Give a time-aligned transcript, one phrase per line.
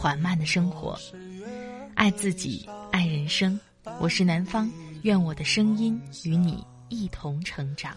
[0.00, 0.98] 缓慢的生活，
[1.94, 3.60] 爱自己，爱人生。
[4.00, 4.66] 我是南方，
[5.02, 7.94] 愿我的声音与你一同成长。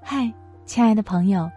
[0.00, 0.32] 嗨，
[0.64, 1.50] 亲爱的朋友，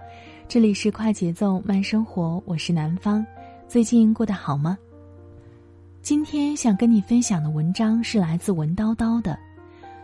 [0.50, 3.26] 这里是快节奏慢生活，我是南方。
[3.70, 4.78] 最近过得好吗？
[6.02, 9.40] 今天想跟你分享的文章是来自文叨叨的，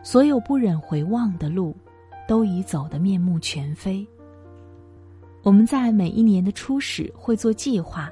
[0.03, 1.75] 所有不忍回望的路。
[2.27, 4.05] 都已走得面目全非。
[5.41, 8.09] 我们在每一年的初始会做计划，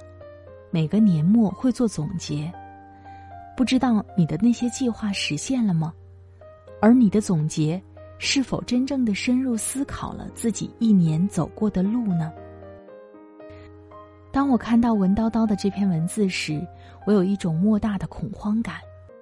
[0.69, 2.51] 每个年末会做总结。
[3.55, 5.93] 不知道你的那些计划实现了吗？
[6.81, 7.81] 而你的总结
[8.17, 12.31] 是否真正的深入思考了自己一年走过的路呢？
[14.31, 16.65] 当我看到文叨叨的这篇文字时，
[17.05, 18.75] 我有一种莫大的恐慌感，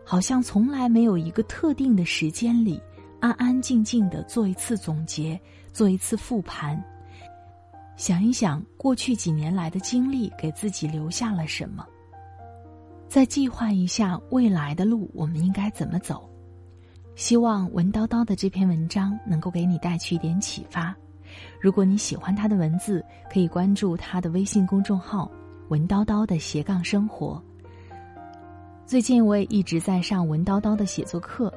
[0.04, 2.82] 好像从来没有一个特定的时间里。
[3.20, 5.40] 安安静静的做一次总结，
[5.74, 6.82] 做一次复盘，
[7.98, 11.86] 想一想过去几年来的经历给自己留下了什么，
[13.08, 16.30] 再计划一下未来的路我们应该怎么走。
[17.16, 20.96] 希望文叨叨的这篇文章能够给你带去一点启发。
[21.60, 25.30] 如果你喜欢他的文字，可以关注他的微信公众号
[25.68, 27.44] “文叨叨的斜杠生活”。
[28.88, 31.54] 最近我也一直在上文叨叨的写作课。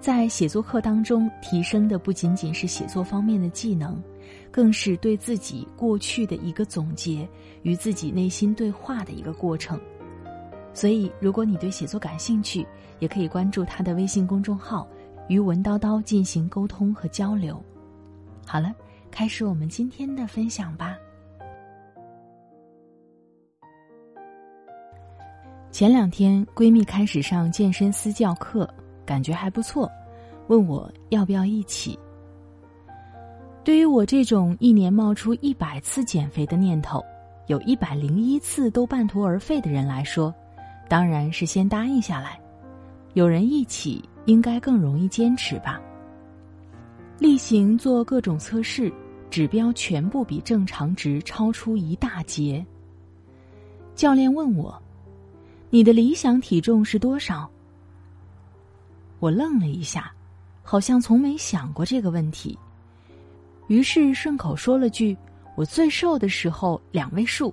[0.00, 4.02] 在写作课当中，提升的不仅仅是写作方面的技能，
[4.50, 7.28] 更是对自己过去的一个总结，
[7.62, 9.78] 与自己内心对话的一个过程。
[10.72, 12.66] 所以，如果你对写作感兴趣，
[12.98, 14.88] 也可以关注他的微信公众号，
[15.28, 17.62] 与文叨叨进行沟通和交流。
[18.46, 18.72] 好了，
[19.10, 20.96] 开始我们今天的分享吧。
[25.70, 28.66] 前两天，闺蜜开始上健身私教课。
[29.10, 29.90] 感觉还不错，
[30.46, 31.98] 问我要不要一起。
[33.64, 37.04] 对于我这种一年冒出一百次减肥的念头，
[37.48, 40.32] 有一百零一次都半途而废的人来说，
[40.88, 42.40] 当然是先答应下来。
[43.14, 45.82] 有人一起，应该更容易坚持吧。
[47.18, 48.92] 例行做各种测试，
[49.28, 52.64] 指标全部比正常值超出一大截。
[53.96, 54.80] 教练问我
[55.68, 57.50] ：“你的理想体重是多少？”
[59.20, 60.10] 我愣了一下，
[60.62, 62.58] 好像从没想过这个问题，
[63.68, 65.16] 于是顺口说了句
[65.56, 67.52] ：“我最瘦的时候两位数。”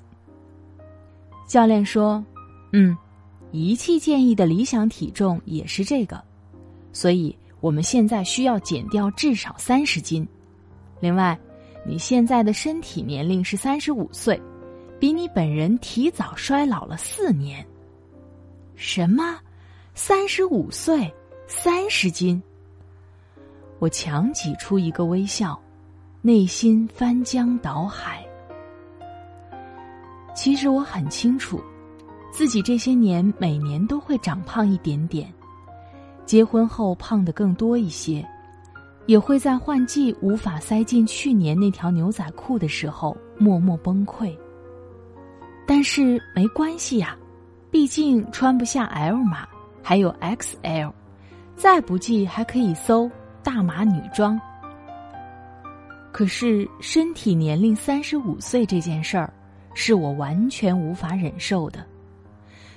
[1.45, 2.23] 教练说
[2.71, 2.97] ：“嗯，
[3.51, 6.23] 仪器建议的理想体重也是这个，
[6.93, 10.27] 所以我们现在需要减掉至少三十斤。
[10.99, 11.37] 另外，
[11.85, 14.41] 你现在的身体年龄是三十五岁，
[14.99, 17.65] 比你本人提早衰老了四年。
[18.75, 19.37] 什么？
[19.93, 21.13] 三十五岁？”
[21.49, 22.43] 三十斤，
[23.79, 25.57] 我强挤出一个微笑，
[26.21, 28.21] 内心翻江倒海。
[30.35, 31.61] 其实我很清楚，
[32.33, 35.33] 自己这些年每年都会长胖一点点，
[36.25, 38.27] 结婚后胖的更多一些，
[39.05, 44.37] 也会在换季无法塞进去年那条牛仔裤的时候默默崩溃。
[45.65, 47.17] 但是没关系呀，
[47.71, 49.47] 毕竟穿不下 L 码，
[49.81, 50.91] 还有 XL。
[51.57, 53.09] 再不济还可以搜
[53.43, 54.39] 大码女装。
[56.11, 59.33] 可是身体年龄三十五岁这件事儿，
[59.73, 61.83] 是我完全无法忍受的。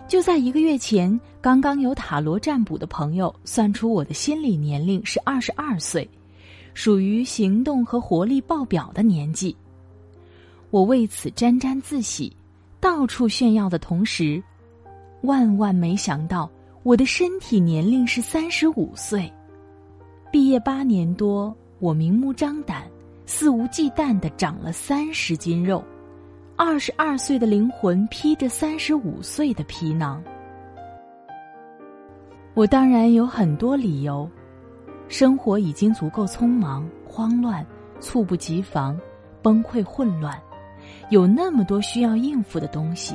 [0.08, 6.08] 就在一个月前，刚刚有塔罗占卜的朋友算出我的心理年龄是二十二岁，
[6.72, 9.54] 属于行动和活力爆表的年纪。
[10.70, 12.34] 我为此沾沾自喜，
[12.80, 14.42] 到处炫耀的同时，
[15.20, 16.50] 万万没想到。
[16.82, 19.30] 我的身体年龄是三十五岁，
[20.32, 22.84] 毕业八年多，我明目张胆、
[23.26, 25.84] 肆无忌惮的长了三十斤肉，
[26.56, 30.24] 二十二岁的灵魂披着三十五岁的皮囊。
[32.54, 34.26] 我当然有很多理由，
[35.06, 37.64] 生活已经足够匆忙、慌乱、
[38.00, 38.98] 猝不及防、
[39.42, 40.34] 崩溃、混乱，
[41.10, 43.14] 有那么多需要应付的东西。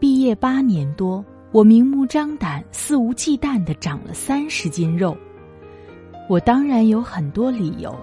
[0.00, 1.24] 毕业八年多。
[1.52, 5.14] 我明目张胆、肆无忌惮的长了三十斤肉，
[6.26, 7.94] 我当然有很多理由，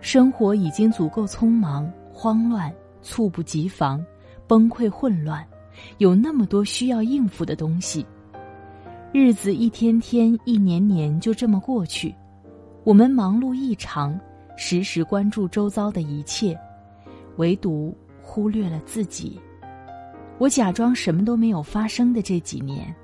[0.00, 2.72] 生活已经足够匆忙、慌乱、
[3.02, 4.00] 猝不及防、
[4.46, 5.44] 崩溃、混乱，
[5.98, 8.06] 有那么多需要应付的东西。
[9.12, 12.14] 日子一天天、一年年就这么过去，
[12.84, 14.16] 我们忙碌异常，
[14.56, 16.56] 时时关注周遭的一切，
[17.36, 19.40] 唯独忽略了自己。
[20.40, 22.94] 我假装什么都没有发生的这几年，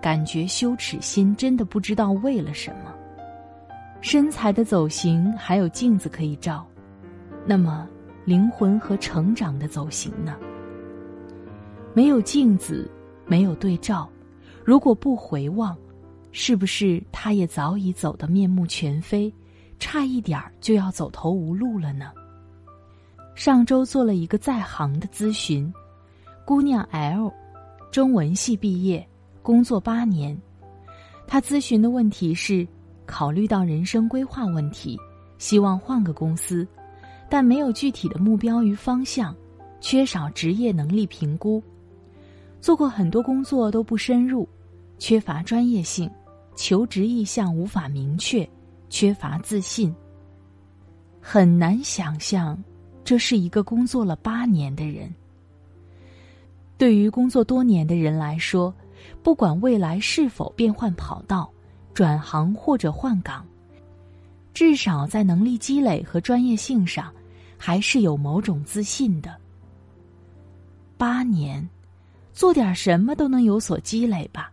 [0.00, 2.94] 感觉羞耻心真的不知道为了什么。
[4.00, 6.64] 身材的走形还有镜子可以照，
[7.44, 7.88] 那么
[8.24, 10.36] 灵魂和成长的走形呢？
[11.94, 12.88] 没有镜子，
[13.26, 14.08] 没有对照。
[14.64, 15.76] 如果不回望，
[16.30, 19.34] 是不是他也早已走得面目全非，
[19.80, 22.12] 差一点儿就要走投无路了呢？
[23.34, 25.72] 上周做了一个在行的咨询，
[26.48, 27.30] 姑娘 L，
[27.90, 29.06] 中文系毕业，
[29.42, 30.34] 工作八年。
[31.26, 32.66] 她咨询的问题是：
[33.04, 34.98] 考虑到人生规划问题，
[35.36, 36.66] 希望换个公司，
[37.28, 39.36] 但没有具体的目标与方向，
[39.78, 41.62] 缺少职业能力评估，
[42.62, 44.48] 做过很多工作都不深入。
[44.96, 46.10] 缺乏专业性，
[46.56, 48.48] 求职意向无法明确，
[48.88, 49.94] 缺乏自信。
[51.20, 52.58] 很难想象，
[53.04, 55.12] 这是一个工作了八年的人。
[56.78, 58.72] 对于工作多年的人来说，
[59.22, 61.50] 不管未来是否变换跑道、
[61.92, 63.44] 转行或者换岗，
[64.54, 67.12] 至少在能力积累和专业性上，
[67.56, 69.36] 还是有某种自信的。
[70.96, 71.68] 八年，
[72.32, 74.52] 做点什么都能有所积累吧。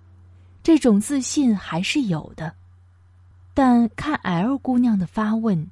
[0.63, 2.51] 这种自信还是有的，
[3.53, 5.69] 但看 L 姑娘的发问，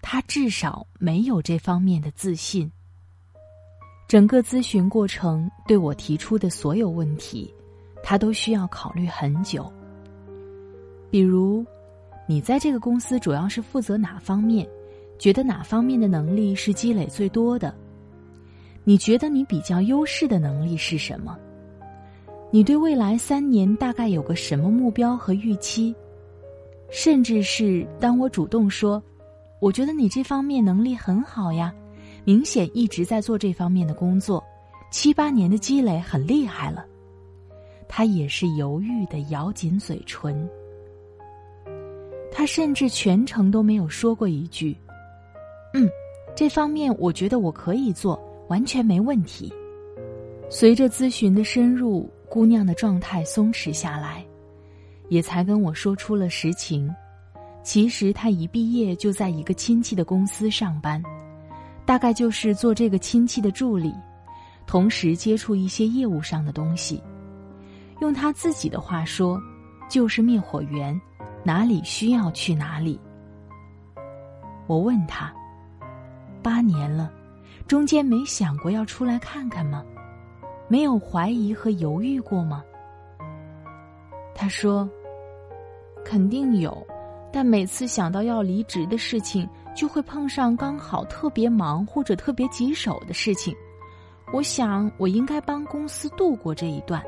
[0.00, 2.72] 她至少没有这方面的自信。
[4.12, 7.50] 整个咨询过程对我提出的所有问题，
[8.02, 9.72] 他都需要考虑很久。
[11.10, 11.64] 比如，
[12.28, 14.68] 你在这个公司主要是负责哪方面？
[15.18, 17.74] 觉得哪方面的能力是积累最多的？
[18.84, 21.34] 你觉得你比较优势的能力是什么？
[22.50, 25.94] 你对未来三年大概有个什么目标和预期？
[26.90, 29.02] 甚至是当我主动说
[29.58, 31.74] ：“我觉得你这方面能力很好呀，
[32.24, 34.42] 明显一直在做这方面的工作，
[34.90, 36.86] 七八年的积累很厉害了。”
[37.88, 40.48] 他也是犹豫的，咬紧嘴唇。
[42.30, 44.76] 他甚至全程都没有说过一句
[45.74, 45.88] ：“嗯，
[46.34, 49.52] 这方面我觉得我可以做，完全没问题。”
[50.48, 52.10] 随着咨询的深入。
[52.32, 54.24] 姑娘的状态松弛下来，
[55.10, 56.90] 也才跟我说出了实情。
[57.62, 61.02] 其实她一毕业就在一个亲戚的公司上班，
[61.84, 63.94] 大概就是做这个亲戚的助理，
[64.66, 67.02] 同时接触一些业务上的东西。
[68.00, 69.40] 用他自己的话说，
[69.88, 70.98] 就是灭火员，
[71.44, 73.00] 哪里需要去哪里。
[74.66, 75.32] 我问他，
[76.42, 77.12] 八年了，
[77.66, 79.84] 中间没想过要出来看看吗？
[80.68, 82.64] 没有怀疑和犹豫过吗？
[84.34, 84.88] 他说
[86.04, 86.86] ：“肯定有，
[87.30, 93.54] 但每次想到要离职的事情，就会碰上刚好特别忙或者特别棘手的事情。
[94.32, 97.02] 我想，我应该帮公司度过这一段。”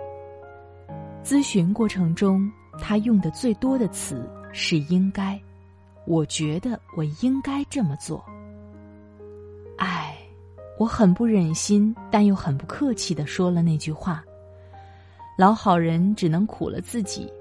[1.25, 5.41] 咨询过程中，他用的最多的词是“应该”，
[6.07, 8.23] 我觉得我应该这么做。
[9.79, 10.17] 唉
[10.79, 14.23] 我很不忍心，但又很不客气的说了那句话
[15.39, 17.33] ：“老好人只能苦了自己，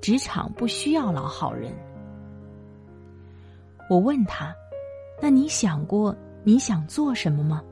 [0.00, 1.72] 职场不需要老好人。”
[3.88, 4.52] 我问他
[5.20, 7.62] ：“那你想过你想做什么吗？”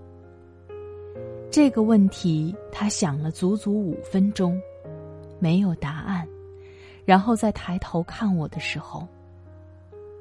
[1.50, 4.60] 这个问题他想了足足五分钟，
[5.38, 6.26] 没有答案，
[7.04, 9.06] 然后再抬头看我的时候，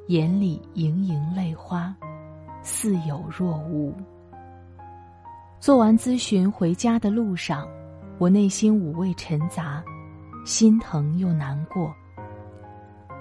[0.08, 1.94] 眼里盈盈泪花，
[2.62, 3.94] 似有若无。
[5.60, 7.68] 做完咨询回家的路上，
[8.20, 9.84] 我内心五味陈杂，
[10.46, 11.94] 心疼又难过。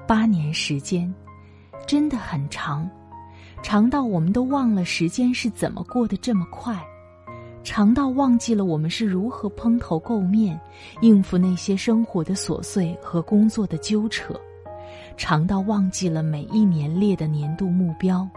[0.07, 1.13] 八年时间，
[1.87, 2.89] 真的很长，
[3.65, 6.79] 长到我们都忘了时间是怎么过得这么快，
[7.63, 10.61] 长到忘记了我们是如何蓬头垢面
[11.01, 14.39] 应付那些生活的琐碎和工作的纠扯，
[15.17, 18.29] 长到忘记了每一年列的年度目标，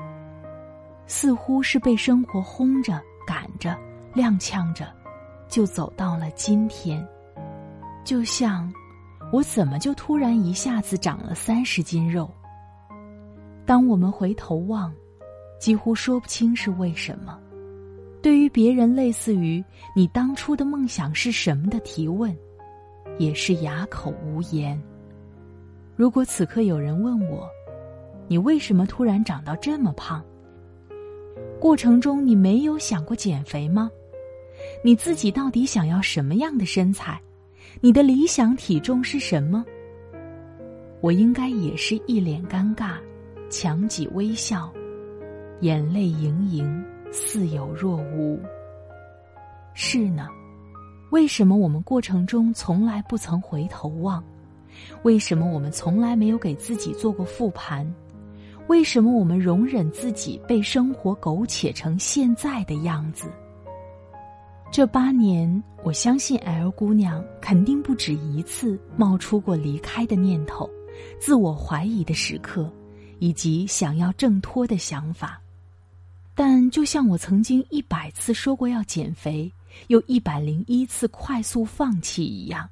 [1.07, 3.77] 似乎是被生活轰着赶着。
[4.15, 4.87] 踉跄着，
[5.49, 7.05] 就走到了今天。
[8.05, 8.73] 就像，
[9.33, 12.31] 我怎么就突然一下子长了三十斤肉？
[13.65, 14.91] 当我们回头望，
[15.59, 17.37] 几乎说不清是为什么。
[18.21, 19.63] 对于别人类似于
[19.95, 22.35] “你当初的梦想是什么”的提问，
[23.17, 24.81] 也是哑口无言。
[25.95, 27.47] 如果此刻有人问我
[28.27, 30.23] ：“你为什么突然长到这么胖？”
[31.59, 33.89] 过程中你没有想过减肥吗？
[34.83, 37.19] 你自己到底想要什么样的身材？
[37.79, 39.63] 你的理想体重是什么？
[40.99, 42.95] 我应该也是一脸尴尬，
[43.49, 44.71] 强挤微笑，
[45.61, 48.39] 眼泪盈盈，似有若无。
[49.73, 50.27] 是呢，
[51.11, 54.23] 为什么我们过程中从来不曾回头望？
[55.03, 57.91] 为什么我们从来没有给自己做过复盘？
[58.67, 63.27] 为什么我们容忍自己被生活苟且成现在的样子？
[64.69, 70.69] 这八年，我相信 L 姑娘肯定不止一次冒出过离开的念头、
[71.19, 72.69] 自我怀疑的时刻，
[73.19, 75.41] 以及想要挣脱的想法。
[76.39, 79.51] 但就像我曾经一百次说过要减肥，
[79.87, 82.69] 又一百零一次快速放弃一样，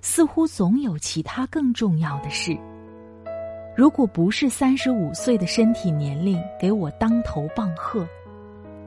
[0.00, 2.56] 似乎总有其他更重要的事。
[3.76, 8.06] 如果不是三十五岁的身体年龄给我当头棒喝。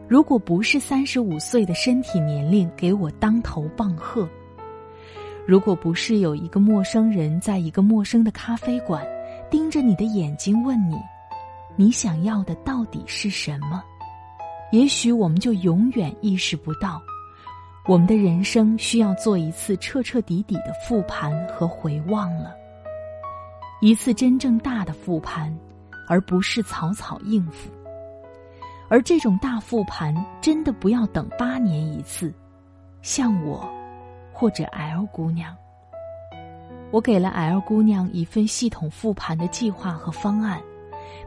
[0.08, 4.30] 如果不是三十五岁的身体年龄给我当头棒喝，
[5.46, 9.06] 如果不是有一个陌生人在一个陌生的咖啡馆
[9.52, 10.96] 盯着你的眼睛问你，
[11.76, 13.84] 你想要的到底是什么？
[14.72, 17.02] 也许我们就永远意识不到，
[17.88, 22.54] 我们的人生需要做一次彻彻底底的复盘和回望了，
[23.80, 25.56] 一次真正大的复盘，
[26.10, 27.70] 而不是草草应付。
[28.90, 32.34] 而这种大复盘真的不要等八年一次，
[33.02, 33.68] 像我，
[34.34, 35.56] 或者 L 姑娘，
[36.92, 40.62] 我给了 L 姑娘一份系统复盘的计划和方案，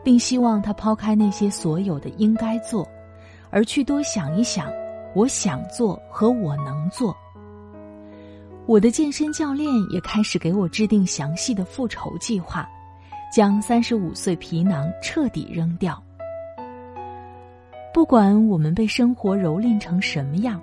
[0.05, 2.87] 并希望她抛开那些所有的应该做，
[3.51, 4.73] 而去多想一想
[5.15, 7.17] 我想做和我能做。
[8.67, 12.69] 我的健身教练也开始给我制定详细的复仇计划，
[13.35, 16.03] 将三十五岁皮囊彻底扔掉。
[17.95, 20.61] 不管我们被生活蹂躏成什么样，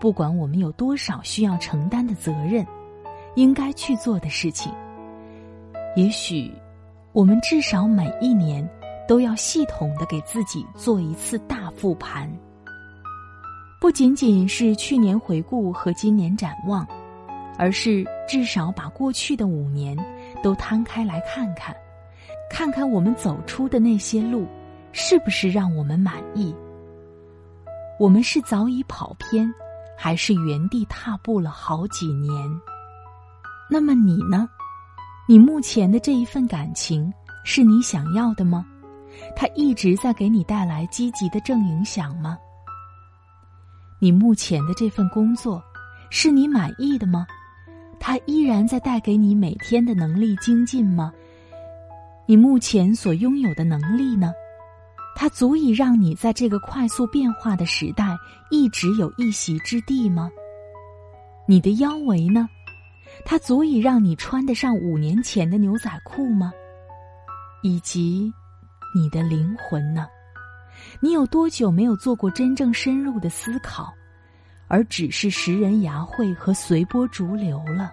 [0.00, 2.66] 不管我们有多少需要承担的责任，
[3.36, 4.72] 应该去做的事情，
[5.94, 6.52] 也许
[7.12, 8.68] 我们至少每一年
[9.08, 12.30] 都要系统的给自己做一次大复盘。
[13.80, 16.86] 不仅仅是去年回顾和今年展望，
[17.58, 19.96] 而是至少把过去的五年
[20.42, 21.76] 都摊开来看看，
[22.50, 24.46] 看看我们走出的那些路，
[24.92, 26.54] 是不是让我们满意。
[27.98, 29.52] 我们是早已跑偏，
[29.96, 32.32] 还是原地踏步了好几年？
[33.70, 34.48] 那么你呢？
[35.28, 37.12] 你目前的这一份感情
[37.44, 38.64] 是你想要的吗？
[39.34, 42.38] 它一直在给你带来积极的正影响吗？
[43.98, 45.62] 你目前的这份工作
[46.10, 47.26] 是你满意的吗？
[47.98, 51.12] 它依然在带给你每天的能力精进吗？
[52.26, 54.32] 你目前所拥有的能力呢？
[55.14, 58.14] 它足以让你在这个快速变化的时代
[58.50, 60.30] 一直有一席之地吗？
[61.46, 62.48] 你的腰围呢？
[63.24, 66.52] 它足以让你穿得上五年前的牛仔裤吗？
[67.62, 68.30] 以及
[68.96, 70.06] 你的灵魂呢？
[71.00, 73.92] 你有多久没有做过真正深入的思考，
[74.68, 77.92] 而只是拾人牙慧和随波逐流了？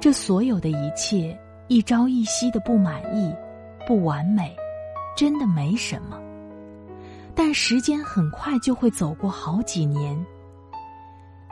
[0.00, 1.38] 这所有的一切，
[1.68, 3.32] 一朝一夕的不满意、
[3.86, 4.56] 不完美。
[5.16, 6.18] 真的没什么，
[7.34, 10.18] 但时间很快就会走过好几年。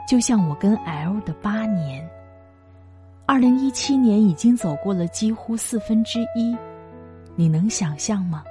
[0.07, 2.09] 就像我跟 L 的八年，
[3.27, 6.57] 二零一七年已经走过了几乎四分之一，
[7.35, 8.43] 你能想象吗？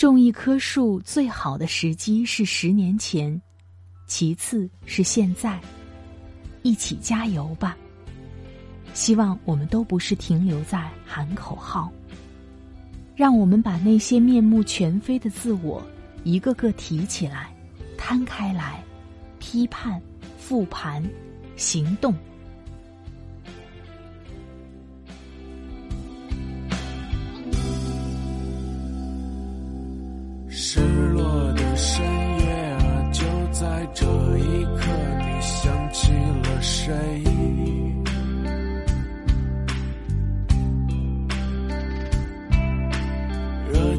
[0.00, 3.38] 种一棵树最好的时机是十年前，
[4.06, 5.60] 其次是现在，
[6.62, 7.76] 一起加油吧！
[8.94, 11.92] 希望我们都不是停留在喊口号。
[13.14, 15.86] 让我们把那些面目全非的自我
[16.24, 17.54] 一个个提起来，
[17.98, 18.82] 摊开来，
[19.38, 20.00] 批判、
[20.38, 21.06] 复盘、
[21.56, 22.14] 行动。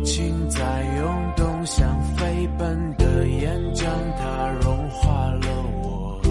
[0.03, 0.60] 情在
[0.98, 3.86] 涌动，像飞奔的岩浆，
[4.17, 5.48] 它融化了
[5.81, 6.22] 我。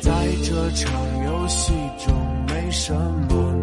[0.00, 0.10] 在
[0.42, 2.14] 这场游戏中，
[2.46, 3.53] 没什么。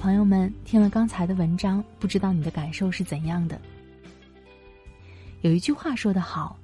[0.00, 3.60] 朋友们，听了刚才的文章，不知道你的感受是怎样的？
[5.42, 6.56] 有一句话说得好：“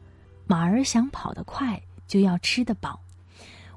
[0.49, 2.99] 马儿想跑得快，就要吃得饱。”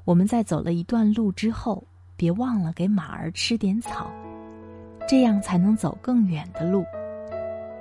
[0.06, 1.86] 我们在走了一段路之后，
[2.16, 4.10] 别忘了给马儿吃点草，
[5.06, 6.82] 这样才能走更远的路。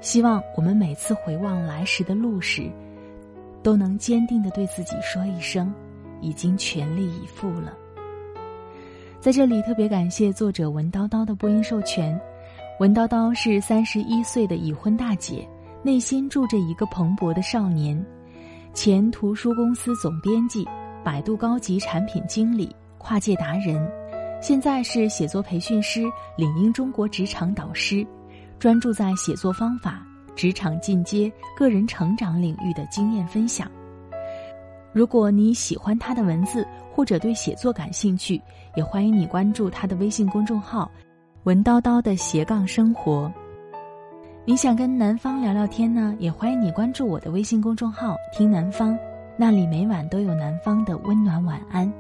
[0.01, 2.69] 希望我们每次回望来时的路时，
[3.63, 5.73] 都能坚定的对自己说一声
[6.19, 7.73] ：“已经全力以赴了。”
[9.21, 12.17] 在这里特别感谢作者文叨叨的播音授权。
[12.79, 15.45] 文叨叨是三十一岁的已婚大姐，
[15.83, 18.01] 内心住着一个蓬勃的少年，
[18.73, 20.65] 前图书公司总编辑，
[21.03, 23.85] 百度高级产品经理，跨界达人，
[24.41, 26.05] 现在是写作培训师，
[26.37, 28.07] 领英中国职场导师，
[28.57, 30.01] 专注在写作方法、
[30.33, 33.69] 职场进阶、个人成长领域的经验分享。
[34.91, 38.41] 如果你喜欢他的文字，或者对写作感兴趣，
[38.75, 40.89] 也欢迎你关注他的微信公众号
[41.45, 43.31] “文叨叨的斜杠生活”。
[44.45, 48.97] 你想跟南方聊聊天呢，也欢迎你关注我的微信公众号“听南方”，
[49.37, 51.91] 那里每晚都有南方的温暖晚安。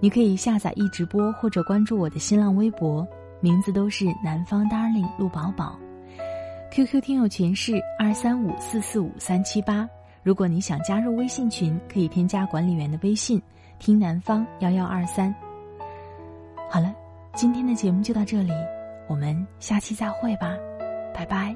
[0.00, 3.06] 你可以下载一直播，或者关注我的新浪微博，
[3.40, 5.78] 名字都是南方 darling 陆宝宝。
[6.72, 9.88] QQ 听友群是二三五四四五三七八。
[10.24, 13.40] 如果你想加入微信群，可以添加管理员的微信
[13.78, 15.32] “听南方幺幺二三”。
[16.70, 16.94] 好了，
[17.34, 18.52] 今天的节目就到这里，
[19.06, 20.56] 我们下期再会吧，
[21.14, 21.54] 拜拜。